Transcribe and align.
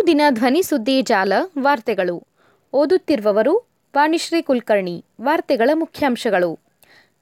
ಅನುದಿನ 0.00 0.20
ಧ್ವನಿ 0.30 0.62
ಸುದ್ದಿ 0.62 1.02
ಜಾಲ, 1.02 1.32
ವಾರ್ತೆಗಳು. 1.58 2.26
ಓದುತ್ತಿರುವವರು, 2.72 3.68
ವಾಣಿಶ್ರೀ 3.96 4.42
ಕುಲಕರ್ಣಿ, 4.42 5.04
ವಾರ್ತೆಗಳ 5.20 5.70
ಮುಖ್ಯಾಂಶಗಳು. 5.74 6.58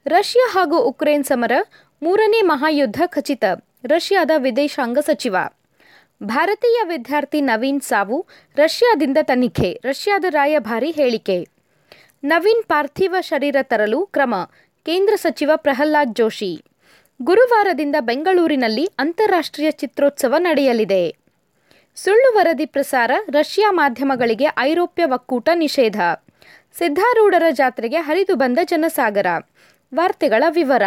ರಷ್ಯಾ 0.05 0.49
ಹಾಗೂ 0.51 0.79
ಉಕ್ರೇನ್ 0.79 1.23
ಸಮರ, 1.23 1.51
ಮೂರನೇ 2.03 2.41
ಮಹಾಯುದ್ಧ 2.41 3.01
ಖಚಿತ, 3.05 3.43
ರಷ್ಯಾದ 3.85 4.31
ವಿದೇಶಾಂಗ 4.37 4.99
ಸಚಿವ. 4.99 5.35
ಭಾರತೀಯ 6.23 6.81
ವಿದ್ಯಾರ್ಥಿ 6.83 7.41
ನವೀನ್ 7.41 7.81
ಸಾವು, 7.81 8.25
ರಷ್ಯಾದಿಂದ 8.55 9.17
ತನಿಖೆ, 9.21 9.81
ರಷ್ಯಾದ 9.85 10.25
ರಾಯಭಾರಿ 10.29 10.91
ಹೇಳಿಕೆ. 10.91 11.47
ನವೀನ್ 12.23 12.63
ಪಾರ್ಥಿವ 12.63 13.15
ಶರೀರ 13.19 13.55
ತರಲು 13.61 14.05
ಕ್ರಮ, 14.05 14.35
ಕೇಂದ್ರ 14.85 15.15
ಸಚಿವ 15.15 15.51
ಪ್ರಹ್ಲಾದ್ 15.55 16.15
ಜೋಶಿ. 16.15 16.63
ಗುರುವಾರದಿಂದ 17.21 17.95
ಬೆಂಗಳೂರಿನಲ್ಲಿ 17.99 18.89
ಅಂತಾರಾಷ್ಟ್ರೀಯ 18.99 19.71
ಚಿತ್ರೋತ್ಸವ 19.71 20.35
ನಡೆಯಲಿದೆ. 20.37 21.28
ಸುಳ್ಳು 22.03 22.37
ವರದಿ 22.37 22.65
ಪ್ರಸಾರ, 22.65 23.11
ರಷ್ಯಾ 23.29 23.71
ಮಾಧ್ಯಮಗಳಿಗೆ 23.71 24.47
ಐರೋಪ್ಯ 24.59 25.05
ಒಕ್ಕೂಟ 25.05 25.49
ನಿಷೇಧ. 25.53 26.01
ಸಿದ್ಧಾರೂಢರ 26.77 27.43
ಜಾತ್ರೆಗೆ 27.51 27.97
ಹರಿದು 27.97 28.35
ಬಂದ 28.35 28.59
ಜನಸಾಗರ. 28.63 29.25
ವಾರ್ತೆಗಳ 29.95 30.43
ವಿವರ. 30.49 30.83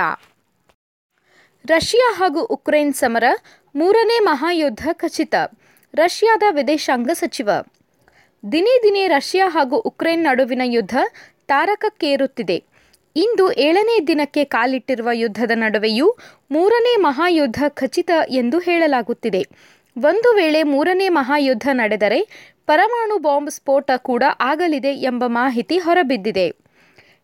ರಷ್ಯಾ 1.67 2.15
ಹಾಗೂ 2.15 2.45
ಉಕ್ರೇನ್ 2.45 2.95
ಸಮರ 2.95 3.25
ಮೂರನೇ 3.75 4.19
ಮಹಾಯುದ್ಧ 4.19 4.89
ಖಚಿತ. 4.93 5.35
ರಷ್ಯಾದ 5.95 6.43
ವಿದೇಶಾಂಗ 6.51 7.11
ಸಚಿವ. 7.13 7.51
ದಿನೇ 8.53 8.83
ದಿನೇ 8.83 9.07
ರಷ್ಯಾ 9.07 9.49
ಹಾಗೂ 9.49 9.77
ಉಕ್ರೇನ್ 9.77 10.23
ನಡುವಿನ 10.23 10.63
ಯುದ್ಧ 10.65 10.97
ತಾರಕಕ್ಕೇರುತ್ತಿದೆ. 11.47 12.65
ಇಂದು 13.17 13.53
ಏಳನೇ 13.53 14.07
ದಿನಕ್ಕೆ 14.07 14.45
ಕಾಲಿಟ್ಟಿರುವ 14.45 15.09
ಯುದ್ಧದ 15.13 15.51
ನಡುವೆಯೂ 15.55 16.17
ಮೂರನೇ 16.51 16.97
ಮಹಾಯುದ್ಧ 16.97 17.65
ಖಚಿತ 17.69 18.11
ಎಂದು 18.29 18.59
ಹೇಳಲಾಗುತ್ತಿದೆ. 18.59 19.47
ಒಂದು 19.97 20.29
ವೇಳೆ 20.37 20.63
ಮೂರನೇ 20.63 21.09
ಮಹಾಯುದ್ಧ 21.09 21.69
ನಡೆದರೆ 21.73 22.21
ಪರಮಾಣು 22.67 23.19
ಬಾಂಬ್ 23.19 23.51
ಸ್ಫೋಟ 23.51 23.91
ಕೂಡ 23.97 24.23
ಆಗಲಿದೆ 24.41 24.93
ಎಂಬ 25.11 25.25
ಮಾಹಿತಿ 25.27 25.79
ಹೊರಬಿದ್ದಿದೆ. 25.79 26.47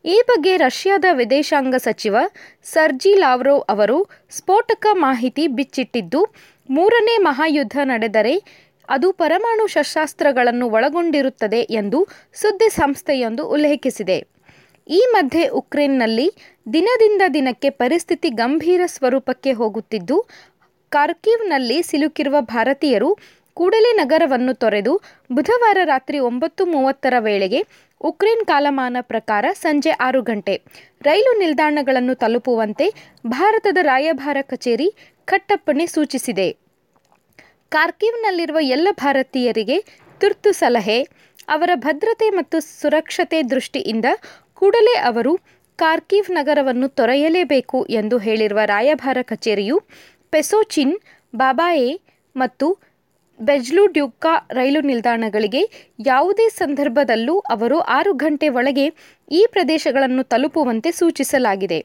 ಈ 0.05 0.17
ಬಗ್ಗೆ 0.29 0.57
ರಷ್ಯಾದ 0.57 1.05
ವಿದೇಶಾಂಗ 1.13 1.75
ಸಚಿವ 1.77 2.17
ಸರ್ಜಿ 2.63 3.13
ಲಾವ್ರೋವ್ 3.15 3.63
ಅವರು 3.69 3.99
ಸ್ಫೋಟಕ 4.31 4.87
ಮಾಹಿತಿ 4.93 5.49
ಬಿಚ್ಚಿಟ್ಟಿದ್ದು, 5.49 6.21
ಮೂರನೇ 6.71 7.17
ಮಹಾಯುದ್ಧ 7.23 7.79
ನಡೆದರೆ 7.83 8.35
ಅದು 8.89 9.13
ಪರಮಾಣು 9.13 9.67
ಶಸ್ತ್ರಾಸ್ತ್ರಗಳನ್ನು 9.67 10.67
ಒಳಗೊಂಡಿರುತ್ತದೆ 10.69 11.61
ಎಂದು 11.81 11.99
ಸುದ್ದಿ 12.33 12.69
ಸಂಸ್ಥೆಯೊಂದು 12.71 13.43
ಉಲ್ಲೇಖಿಸಿದೆ. 13.49 14.19
ಈ 14.87 15.01
ಮಧ್ಯೆ 15.13 15.49
ಉಕ್ರೇನ್ನಲ್ಲಿ 15.49 16.29
ದಿನದಿಂದ 16.73 17.23
ದಿನಕ್ಕೆ 17.35 17.71
ಪರಿಸ್ಥಿತಿ 17.71 18.29
ಗಂಭೀರ 18.31 18.83
ಸ್ವರೂಪಕ್ಕೆ 18.87 19.53
ಹೋಗುತ್ತಿದ್ದು 19.53 20.17
ಕಾರ್ಕಿವ್ನಲ್ಲಿ 20.93 21.83
ಸಿಲುಕಿರುವ 21.83 22.37
ಭಾರತೀಯರು 22.41 23.19
ಕೂಡಲೇ 23.55 23.93
ನಗರವನ್ನು 23.97 24.55
ತೊರೆದು 24.55 24.93
ಬುಧವಾರ 25.33 25.79
ರಾತ್ರಿ 25.85 26.19
ಒಂಬತ್ತು 26.19 26.67
ಮೂವತ್ತರ 26.67 27.15
ವೇಳೆಗೆ 27.19 27.61
ಉಕ್ರೇನ್ 28.01 28.45
ಕಾಲಮಾನ 28.47 28.97
ಪ್ರಕಾರ 29.01 29.45
ಸಂಜೆ 29.53 29.91
ಆರು 29.91 30.23
ಗಂಟೆ 30.23 30.55
ರೈಲು 31.03 31.39
ನಿಲ್ದಾಣಗಳನ್ನು 31.39 32.15
ತಲುಪುವಂತೆ 32.15 32.87
ಭಾರತದ 33.27 33.79
ರಾಯಭಾರ 33.83 34.37
ಕಚೇರಿ 34.43 34.89
ಕಟ್ಟಪ್ಪಣೆ 35.25 35.87
ಸೂಚಿಸಿದೆ. 35.87 36.49
ಕಾರ್ಕಿವ್ನಲ್ಲಿರುವ 37.69 38.59
ಎಲ್ಲ 38.61 38.89
ಭಾರತೀಯರಿಗೆ 38.91 39.79
ತುರ್ತು 40.21 40.53
ಸಲಹೆ, 40.53 40.99
ಅವರ 41.49 41.71
ಭದ್ರತೆ 41.75 42.31
ಮತ್ತು 42.31 42.61
ಸುರಕ್ಷತೆ 42.61 43.43
ದೃಷ್ಟಿಯಿಂದ 43.43 44.05
ಕೂಡಲೇ 44.55 44.97
ಅವರು 44.99 45.33
ಕಾರ್ಕಿವ್ 45.79 46.31
ನಗರವನ್ನು 46.31 46.89
ತೊರೆಯಲೇಬೇಕು 46.89 47.87
ಎಂದು 47.91 48.19
ಹೇಳಿರುವ 48.19 48.59
ರಾಯಭಾರ 48.65 49.19
ಕಚೇರಿಯು 49.23 49.77
ಪೆಸೋಚಿನ್ 50.33 50.95
ಬಾಬಾಯೆ 51.37 51.91
ಮತ್ತು 52.37 52.67
ಬೆಜ್ಲುಡ್ಯುಕ್ಕಾ 53.41 54.33
ರೈಲು 54.51 54.81
ನಿಲ್ದಾಣಗಳಿಗೆ 54.81 55.63
ಯಾವುದೇ 56.07 56.49
ಸಂದರ್ಭದಲ್ಲೂ 56.49 57.39
ಅವರು 57.39 57.79
ಆರು 57.79 58.13
ಗಂಟೆ 58.13 58.49
ಒಳಗೆ 58.49 58.87
ಈ 59.33 59.47
ಪ್ರದೇಶಗಳನ್ನು 59.53 60.23
ತಲುಪುವಂತೆ 60.23 60.91
ಸೂಚಿಸಲಾಗಿದೆ. 60.91 61.81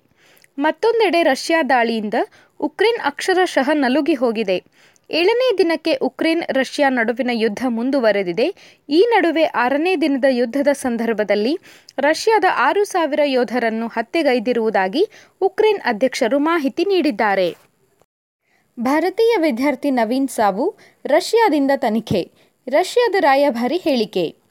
ಮತ್ತೊಂದೆಡೆ 0.58 1.24
ರಷ್ಯಾ 1.24 1.60
ದಾಳಿಯಿಂದ 1.64 2.14
ಉಕ್ರೇನ್ 2.60 3.00
ಅಕ್ಷರಶಃ 3.06 3.70
ನಲುಗಿ 3.74 4.14
ಹೋಗಿದೆ. 4.14 4.58
ಏಳನೇ 5.10 5.48
ದಿನಕ್ಕೆ 5.58 5.94
ಉಕ್ರೇನ್ 6.02 6.44
ರಷ್ಯಾ 6.50 6.90
ನಡುವಿನ 6.90 7.32
ಯುದ್ಧ 7.34 7.64
ಮುಂದುವರೆದಿದೆ. 7.68 8.48
ಈ 8.90 9.00
ನಡುವೆ 9.14 9.44
ಆರನೇ 9.64 9.96
ದಿನದ 9.96 10.26
ಯುದ್ಧದ 10.30 10.72
ಸಂದರ್ಭದಲ್ಲಿ 10.74 11.54
ರಷ್ಯಾದ 12.00 12.46
ಆರು 12.68 12.84
ಸಾವಿರ 12.84 13.20
ಯೋಧರನ್ನು 13.26 13.88
ಹತ್ಯೆಗೈದಿರುವುದಾಗಿ 13.88 15.04
ಉಕ್ರೇನ್ 15.42 15.82
ಅಧ್ಯಕ್ಷರು 15.86 16.40
ಮಾಹಿತಿ 16.40 16.86
ನೀಡಿದ್ದಾರೆ. 16.86 17.50
ಭಾರತೀಯ 18.80 19.36
ವಿದ್ಯಾರ್ಥಿ 19.38 19.92
ನವೀನ್ 19.92 20.28
ಸಾವು 20.28 20.78
ರಷ್ಯಾದಿಂದ 21.06 21.72
ತನಿಖೆ 21.76 22.32
ರಷ್ಯಾದ 22.68 23.16
ರಾಯಭಾರಿ 23.20 23.78
ಹೇಳಿಕೆ. 23.78 24.43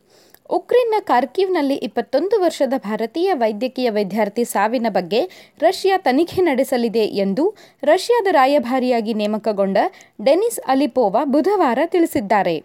ಉಕ್ರೇನ್ನ 0.53 0.95
ಕಾರ್ಕಿವ್ನಲ್ಲಿ 1.01 1.75
ಇಪ್ಪತ್ತೊಂದು 1.75 2.41
ವರ್ಷದ 2.41 2.73
ಭಾರತೀಯ 2.77 3.33
ವೈದ್ಯಕೀಯ 3.35 3.91
ವಿದ್ಯಾರ್ಥಿ 3.91 4.45
ಸಾವಿನ 4.45 4.87
ಬಗ್ಗೆ 4.89 5.21
ರಷ್ಯಾ 5.61 5.99
ತನಿಖೆ 5.99 6.43
ನಡೆಸಲಿದೆ 6.43 7.05
ಎಂದು 7.05 7.55
ರಷ್ಯಾದ 7.83 8.27
ರಾಯಭಾರಿಯಾಗಿ 8.31 9.15
ನೇಮಕಗೊಂಡ 9.15 9.79
ಡೆನಿಸ್ 10.25 10.61
ಅಲಿಪೋವಾ 10.69 11.25
ಬುಧವಾರ 11.25 11.79
ತಿಳಿಸಿದ್ದಾರೆ. 11.87 12.65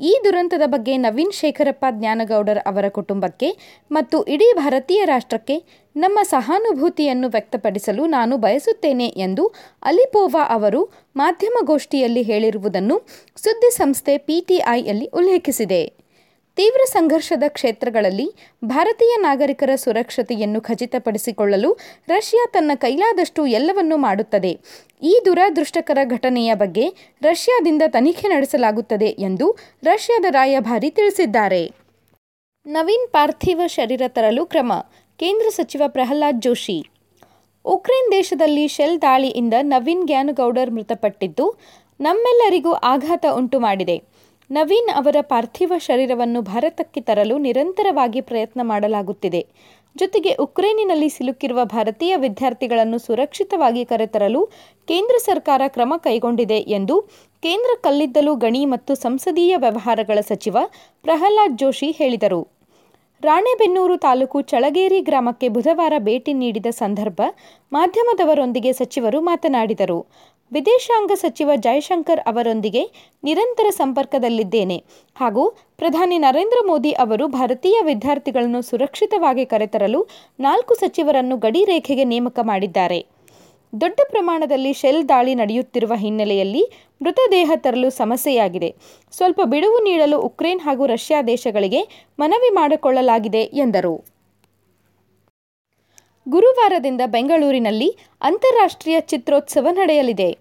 ಈ 0.00 0.20
ದುರಂತದ 0.24 0.62
ಬಗ್ಗೆ 0.66 0.96
ನವೀನ್ 0.96 1.32
ಶೇಖರಪ್ಪ 1.32 1.84
ಜ್ಞಾನಗೌಡರ್ 1.90 2.58
ಅವರ 2.58 2.88
ಕುಟುಂಬಕ್ಕೆ 2.88 3.56
ಮತ್ತು 3.90 4.22
ಇಡೀ 4.22 4.52
ಭಾರತೀಯ 4.54 5.04
ರಾಷ್ಟ್ರಕ್ಕೆ 5.04 5.62
ನಮ್ಮ 5.96 6.18
ಸಹಾನುಭೂತಿಯನ್ನು 6.22 7.28
ವ್ಯಕ್ತಪಡಿಸಲು 7.28 8.06
ನಾನು 8.06 8.36
ಬಯಸುತ್ತೇನೆ 8.36 9.06
ಎಂದು 9.06 9.46
ಅಲಿಪೋವಾ 9.82 10.44
ಅವರು 10.48 10.84
ಮಾಧ್ಯಮಗೋಷ್ಠಿಯಲ್ಲಿ 11.16 12.22
ಹೇಳಿರುವುದನ್ನು 12.22 12.98
ಸುದ್ದಿ 13.36 13.70
ಸಂಸ್ಥೆ 13.70 14.18
ಪಿಟಿಐಯಲ್ಲಿ 14.18 15.06
ಉಲ್ಲೇಖಿಸಿದೆ. 15.06 16.03
ತೀವ್ರ 16.56 16.80
ಸಂಘರ್ಷದ 16.84 17.42
ಕ್ಷೇತ್ರಗಳಲ್ಲಿ 17.48 18.34
ಭಾರತೀಯ 18.64 19.16
ನಾಗರಿಕರ 19.16 19.70
ಸುರಕ್ಷತೆಯನ್ನು 19.74 20.60
ಖಚಿತಪಡಿಸಿಕೊಳ್ಳಲು 20.60 21.76
ರಷ್ಯಾ 22.08 22.46
ತನ್ನ 22.52 22.70
ಕೈಲಾದಷ್ಟು 22.74 23.46
ಎಲ್ಲವನ್ನೂ 23.46 23.96
ಮಾಡುತ್ತದೆ. 23.96 24.60
ಈ 25.02 25.20
ದುರಾದೃಷ್ಟಕರ 25.24 25.98
ಘಟನೆಯ 26.04 26.54
ಬಗ್ಗೆ 26.54 26.88
ರಷ್ಯಾದಿಂದ 27.22 27.82
ತನಿಖೆ 27.86 28.28
ನಡೆಸಲಾಗುತ್ತದೆ 28.28 29.06
ಎಂದು 29.06 29.56
ರಷ್ಯಾದ 29.84 30.24
ರಾಯಭಾರಿ 30.30 30.90
ತಿಳಿಸಿದ್ದಾರೆ. 30.90 31.72
ನವೀನ್ 32.66 33.08
ಪಾರ್ಥಿವ 33.08 33.60
ಶರೀರ 33.66 34.02
ತರಲು 34.08 34.46
ಕ್ರಮ, 34.46 34.72
ಕೇಂದ್ರ 35.18 35.48
ಸಚಿವ 35.48 35.82
ಪ್ರಹ್ಲಾದ್ 35.86 36.42
ಜೋಶಿ. 36.42 36.88
ಉಕ್ರೇನ್ 37.64 38.12
ದೇಶದಲ್ಲಿ 38.12 38.68
ಶೆಲ್ 38.68 39.02
ದಾಳಿಯಿಂದ 39.02 39.54
ನವೀನ್ 39.62 40.06
ಗ್ಯಾನುಗೌಡರ್ 40.06 40.70
ಮೃತಪಟ್ಟಿದ್ದು, 40.70 41.60
ನಮ್ಮೆಲ್ಲರಿಗೂ 42.00 42.72
ಆಘಾತ 42.72 43.26
ಉಂಟು 43.32 43.60
ಮಾಡಿದೆ 43.60 44.13
ನವೀನ್ 44.56 44.90
ಅವರ 44.96 45.16
ಪಾರ್ಥಿವ 45.22 45.72
ಶರೀರವನ್ನು 45.78 46.40
ಭಾರತಕ್ಕೆ 46.42 47.00
ತರಲು 47.00 47.38
ನಿರಂತರವಾಗಿ 47.38 48.20
ಪ್ರಯತ್ನ 48.20 48.60
ಮಾಡಲಾಗುತ್ತಿದೆ. 48.62 49.40
ಜೊತೆಗೆ 49.96 50.32
ಉಕ್ರೇನಿನಲ್ಲಿ 50.34 51.08
ಸಿಲುಕಿರುವ 51.08 51.60
ಭಾರತೀಯ 51.64 52.12
ವಿದ್ಯಾರ್ಥಿಗಳನ್ನು 52.16 52.98
ಸುರಕ್ಷಿತವಾಗಿ 52.98 53.84
ಕರೆತರಲು 53.84 54.40
ಕೇಂದ್ರ 54.88 55.16
ಸರ್ಕಾರ 55.18 55.62
ಕ್ರಮ 55.68 55.94
ಕೈಗೊಂಡಿದೆ 55.96 56.58
ಎಂದು 56.78 56.96
ಕೇಂದ್ರ 57.42 57.70
ಕಲ್ಲಿದ್ದಲು, 57.80 58.34
ಗಣಿ 58.34 58.64
ಮತ್ತು 58.64 58.94
ಸಂಸದೀಯ 58.94 59.54
ವ್ಯವಹಾರಗಳ 59.56 60.18
ಸಚಿವ 60.20 60.56
ಪ್ರಹ್ಲಾದ್ 61.02 61.58
ಜೋಶಿ 61.58 61.90
ಹೇಳಿದರು. 61.90 62.42
ರಾಣೆಬೆನ್ನೂರು 63.22 63.96
ತಾಲೂಕು 63.96 64.38
ಚಳಗೇರಿ 64.40 65.00
ಗ್ರಾಮಕ್ಕೆ 65.00 65.48
ಬುಧವಾರ 65.48 65.94
ಭೇಟಿ 65.98 66.32
ನೀಡಿದ 66.32 66.66
ಸಂದರ್ಭ 66.70 67.20
ಮಾಧ್ಯಮದವರೊಂದಿಗೆ 67.72 68.72
ಸಚಿವರು 68.72 69.20
ಮಾತನಾಡಿದರು. 69.20 69.98
ವಿದೇಶಾಂಗ 70.52 71.12
ಸಚಿವ 71.14 71.50
ಜಯಶಂಕರ್ 71.56 72.20
ಅವರೊಂದಿಗೆ 72.20 72.90
ನಿರಂತರ 73.24 73.70
ಸಂಪರ್ಕದಲ್ಲಿದ್ದೇನೆ. 73.70 74.84
ಹಾಗೂ 75.16 75.50
ಪ್ರಧಾನಿ 75.76 76.18
ನರೇಂದ್ರ 76.18 76.66
ಮೋದಿ 76.66 76.92
ಅವರು 76.92 77.26
ಭಾರತೀಯ 77.26 77.80
ವಿದ್ಯಾರ್ಥಿಗಳನ್ನು 77.82 78.62
ಸುರಕ್ಷಿತವಾಗಿ 78.62 79.46
ಕರೆತರಲು 79.46 80.06
ನಾಲ್ಕು 80.40 80.74
ಸಚಿವರನ್ನು 80.74 81.36
ಗಡಿ 81.36 81.64
ರೇಖೆಗೆ 81.64 82.04
ನೇಮಕ 82.04 82.38
ಮಾಡಿದ್ದಾರೆ. 82.42 83.06
ದೊಡ್ಡ 83.80 84.00
ಪ್ರಮಾಣದಲ್ಲಿ 84.10 84.72
ಶೆಲ್ 84.72 85.08
ದಾಳಿ 85.08 85.34
ನಡೆಯುತ್ತಿರುವ 85.34 85.92
ಹಿನ್ನೆಲೆಯಲ್ಲಿ 85.94 86.70
ಮೃತದೇಹ 87.02 87.52
ತರಲು 87.56 87.90
ಸಮಸ್ಯೆಯಾಗಿದೆ. 87.90 88.74
ಸ್ವಲ್ಪ 89.12 89.40
ಬಿಡುವು 89.44 89.78
ನೀಡಲು 89.78 90.20
ಉಕ್ರೇನ್ 90.20 90.60
ಹಾಗೂ 90.60 90.86
ರಷ್ಯಾ 90.86 91.22
ದೇಶಗಳಿಗೆ 91.22 92.08
ಮನವಿ 92.18 92.48
ಮಾಡಿಕೊಳ್ಳಲಾಗಿದೆ 92.48 93.42
ಎಂದರು. 93.42 94.13
ಗುರುವಾರದಿಂದ 96.28 97.00
ಬೆಂಗಳೂರಿನಲ್ಲಿ 97.06 97.96
ಅಂತಾರಾಷ್ಟ್ರೀಯ 98.22 99.00
ಚಿತ್ರೋತ್ಸವ 99.00 99.66
ನಡೆಯಲಿದೆ. 99.70 100.38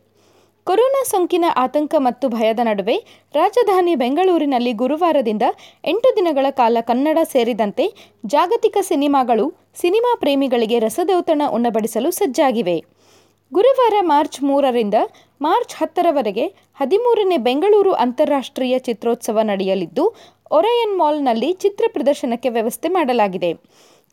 ಕೊರೋನಾ 0.63 1.03
ಸೋಂಕಿನ 1.03 1.45
ಆತಂಕ 1.56 1.95
ಮತ್ತು 1.97 2.30
ಭಯದ 2.30 2.59
ನಡುವೆ 2.63 2.95
ರಾಜಧಾನಿ 3.33 3.95
ಬೆಂಗಳೂರಿನಲ್ಲಿ 3.95 4.74
ಗುರುವಾರದಿಂದ 4.74 5.41
ಎಂಟು 5.85 6.15
ದಿನಗಳ 6.15 6.45
ಕಾಲ 6.50 6.77
ಕನ್ನಡ 6.81 7.18
ಸೇರಿದಂತೆ 7.24 7.94
ಜಾಗತಿಕ 8.25 8.77
ಸಿನಿಮಾಗಳು, 8.81 9.53
ಸಿನಿಮಾ 9.75 10.15
ಪ್ರೇಮಿಗಳಿಗೆ 10.15 10.80
ರಸದೌತಣ 10.80 11.41
ಉಣಬಡಿಸಲು 11.50 12.12
ಸಜ್ಜಾಗಿವೆ. 12.12 12.77
ಗುರುವಾರ 13.53 13.94
ಮಾರ್ಚ್ 14.01 14.44
ಮೂರರಿಂದ 14.44 14.94
ಮಾರ್ಚ್ 15.41 15.75
ಹತ್ತರವರೆಗೆ 15.75 16.47
ಹದಿಮೂರನೇ 16.75 17.38
ಬೆಂಗಳೂರು 17.38 17.91
ಅಂತಾರಾಷ್ಟ್ರೀಯ 17.94 18.80
ಚಿತ್ರೋತ್ಸವ 18.80 19.39
ನಡೆಯಲಿದ್ದು, 19.41 20.15
ಒರಯನ್ 20.51 20.97
ಮಾಲ್ನಲ್ಲಿ 20.97 21.53
ಚಿತ್ರ 21.53 21.85
ಪ್ರದರ್ಶನಕ್ಕೆ 21.94 22.50
ವ್ಯವಸ್ಥೆ 22.50 22.88
ಮಾಡಲಾಗಿದೆ. 22.88 23.53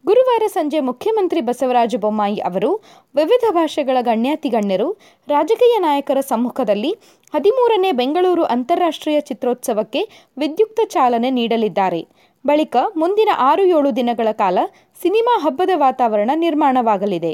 ಗುರುವಾರ 0.04 0.44
ಸಂಜೆ 0.46 0.80
ಮುಖ್ಯಮಂತ್ರಿ 0.80 1.40
ಬಸವರಾಜ 1.40 1.94
ಬೊಮ್ಮಾಯಿ 1.98 2.38
ಅವರು 2.38 2.70
ವಿವಿಧ 3.14 3.44
ಭಾಷೆಗಳ 3.52 3.98
ಗಣ್ಯಾತಿಗಣ್ಯರು, 4.00 4.88
ರಾಜಕೀಯ 5.28 5.78
ನಾಯಕರ 5.78 6.20
ಸಮ್ಮುಖದಲ್ಲಿ 6.20 6.92
ಹದಿಮೂರನೇ 7.34 7.92
ಬೆಂಗಳೂರು 7.92 8.44
ಅಂತಾರಾಷ್ಟ್ರೀಯ 8.44 9.20
ಚಿತ್ರೋತ್ಸವಕ್ಕೆ 9.20 10.02
ವಿದ್ಯುಕ್ತ 10.38 10.80
ಚಾಲನೆ 10.84 11.30
ನೀಡಲಿದ್ದಾರೆ. 11.30 12.00
ಬಳಿಕ 12.46 12.76
ಮುಂದಿನ 12.96 13.28
ಆರು 13.36 13.64
ಏಳು 13.66 13.96
ದಿನಗಳ 13.96 14.28
ಕಾಲ 14.32 14.58
ಸಿನಿಮಾ 15.02 15.34
ಹಬ್ಬದ 15.38 15.70
ವಾತಾವರಣ 15.74 16.30
ನಿರ್ಮಾಣವಾಗಲಿದೆ. 16.34 17.32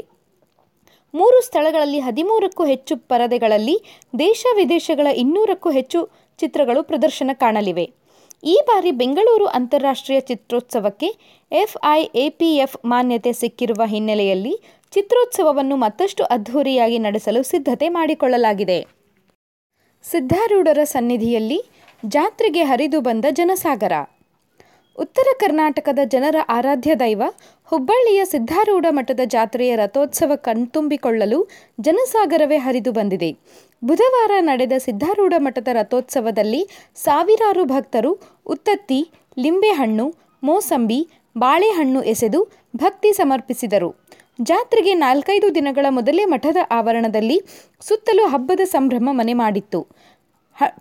ಮೂರು 1.13 1.37
ಸ್ಥಳಗಳಲ್ಲಿ 1.45 1.99
ಹದಿಮೂರಕ್ಕೂ 1.99 2.65
ಹೆಚ್ಚು 2.65 2.97
ಪರದೆಗಳಲ್ಲಿ 2.97 3.75
ದೇಶ 4.19 4.45
ವಿದೇಶಗಳ 4.55 5.07
ಇನ್ನೂರಕ್ಕೂ 5.07 5.71
ಹೆಚ್ಚು 5.71 5.99
ಚಿತ್ರಗಳು 6.39 6.83
ಪ್ರದರ್ಶನ 6.83 7.31
ಕಾಣಲಿವೆ. 7.33 7.85
ಈ 8.43 8.61
ಬಾರಿ 8.67 8.91
ಬೆಂಗಳೂರು 8.91 9.45
ಅಂತಾರಾಷ್ಟ್ರೀಯ 9.45 10.19
ಚಿತ್ರೋತ್ಸವಕ್ಕೆ 10.19 11.07
ಎಫ್ಐಎಪಿಎಫ್ 11.51 12.85
ಮಾನ್ಯತೆ 12.85 13.33
ಸಿಕ್ಕಿರುವ 13.33 13.85
ಹಿನ್ನೆಲೆಯಲ್ಲಿ 13.85 14.59
ಚಿತ್ರೋತ್ಸವವನ್ನು 14.91 15.75
ಮತ್ತಷ್ಟು 15.75 16.23
ಅದ್ಧೂರಿಯಾಗಿ 16.23 16.99
ನಡೆಸಲು 16.99 17.43
ಸಿದ್ಧತೆ 17.43 17.89
ಮಾಡಿಕೊಳ್ಳಲಾಗಿದೆ. 17.89 18.87
ಸಿದ್ಧಾರೂಢರ 20.03 20.79
ಸನ್ನಿಧಿಯಲ್ಲಿ 20.83 21.61
ಜಾತ್ರೆಗೆ 22.05 22.63
ಹರಿದು 22.63 23.01
ಬಂದ 23.01 23.25
ಜನಸಾಗರ. 23.31 23.93
ಉತ್ತರ 24.97 25.27
ಕರ್ನಾಟಕದ 25.39 25.99
ಜನರ 26.05 26.35
ಆರಾಧ್ಯ 26.49 26.95
ದೈವ, 26.95 27.23
ಹುಬ್ಬಳ್ಳಿಯ 27.65 28.25
ಸಿದ್ಧಾರೂಢ 28.25 28.85
ಮಠದ 28.89 29.19
ಜಾತ್ರೆಯ 29.25 29.75
ರಥೋತ್ಸವ 29.75 30.31
ಕಣ್ತುಂಬಿಕೊಳ್ಳಲು 30.35 31.47
ಜನಸಾಗರವೇ 31.81 32.57
ಹರಿದು 32.57 32.91
ಬಂದಿದೆ. 32.91 33.37
ಬುಧವಾರ 33.83 34.31
ನಡೆದ 34.39 34.71
ಸಿದ್ಧಾರೂಢ 34.77 35.33
ಮಠದ 35.37 35.67
ರಥೋತ್ಸವದಲ್ಲಿ 35.73 36.67
ಸಾವಿರಾರು 36.95 37.65
ಭಕ್ತರು 37.65 38.11
ಉತ್ತತ್ತಿ, 38.45 39.09
ಲಿಂಬೆಹಣ್ಣು, 39.37 40.15
ಮೋಸಂಬಿ, 40.43 41.07
ಬಾಳೆಹಣ್ಣು 41.37 42.03
ಎಸೆದು 42.03 42.47
ಭಕ್ತಿ 42.75 43.13
ಸಮರ್ಪಿಸಿದರು. 43.13 43.95
ಜಾತ್ರೆಗೆ 44.41 44.93
ನಾಲ್ಕೈದು 44.93 45.55
ದಿನಗಳ 45.55 45.85
ಮೊದಲೇ 45.89 46.25
ಮಠದ 46.25 46.57
ಆವರಣದಲ್ಲಿ 46.71 47.41
ಸುತ್ತಲೂ 47.81 48.27
ಹಬ್ಬದ 48.27 48.59
ಸಂಭ್ರಮ 48.65 49.09
ಮನೆ 49.11 49.33
ಮಾಡಿತ್ತು. 49.33 49.87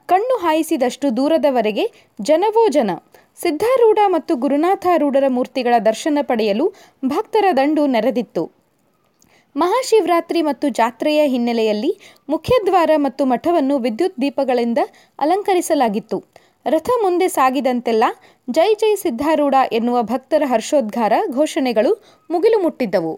ಕಣ್ಣು 0.06 0.36
ಹಾಯಿಸಿದಷ್ಟು 0.36 1.16
ದೂರದವರೆಗೆ 1.16 1.84
ಜನವೋ 2.22 2.68
ಜನ. 2.68 2.90
ಸಿದ್ಧಾರೂಢ 3.42 3.98
ಮತ್ತು 4.06 4.36
ಗುರುನಾಥಾರೂಢರ 4.36 5.24
ಮೂರ್ತಿಗಳ 5.28 5.74
ದರ್ಶನ 5.78 6.18
ಪಡೆಯಲು 6.22 6.74
ಭಕ್ತರ 7.04 7.44
ದಂಡು 7.56 7.86
ನೆರೆದಿತ್ತು. 7.86 8.42
ಮಹಾಶಿವರಾತ್ರಿ 9.56 10.42
ಮತ್ತು 10.42 10.68
ಜಾತ್ರೆಯ 10.68 11.20
ಹಿನ್ನೆಲೆಯಲ್ಲಿ 11.26 11.90
ಮುಖ್ಯದ್ವಾರ 12.28 12.90
ಮತ್ತು 12.96 13.24
ಮಠವನ್ನು 13.24 13.78
ವಿದ್ಯುತ್ 13.78 14.20
ದೀಪಗಳಿಂದ 14.20 14.78
ಅಲಂಕರಿಸಲಾಗಿತ್ತು. 15.18 16.18
ರಥ 16.66 16.90
ಮುಂದೆ 17.02 17.28
ಸಾಗಿದಂತೆಲ್ಲ 17.28 18.04
ಜೈ 18.50 18.74
ಜೈ 18.74 18.94
ಸಿದ್ಧಾರೂಢ 18.94 19.54
ಎನ್ನುವ 19.72 20.02
ಭಕ್ತರ 20.02 20.42
ಹರ್ಷೋದ್ಗಾರ 20.46 21.12
ಘೋಷಣೆಗಳು 21.30 21.92
ಮುಗಿಲು 22.30 22.58
ಮುಟ್ಟಿದ್ದವು. 22.62 23.14